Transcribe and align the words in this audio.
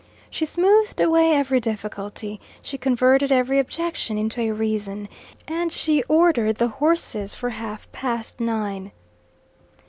She 0.31 0.45
smoothed 0.47 0.99
away 0.99 1.33
every 1.33 1.59
difficulty, 1.59 2.41
she 2.63 2.75
converted 2.75 3.31
every 3.31 3.59
objection 3.59 4.17
into 4.17 4.41
a 4.41 4.49
reason, 4.49 5.07
and 5.47 5.71
she 5.71 6.01
ordered 6.09 6.55
the 6.55 6.69
horses 6.69 7.35
for 7.35 7.51
half 7.51 7.87
past 7.91 8.39
nine. 8.39 8.93